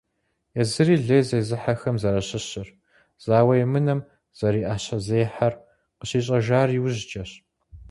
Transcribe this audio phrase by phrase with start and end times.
[0.61, 2.67] Езыри лей зезыхьэхэм зэращыщыр,
[3.25, 3.99] зауэ емынэм
[4.37, 5.53] зэриӀэщэзехьэр
[5.99, 7.31] къыщищӀэжар иужькӏэщ.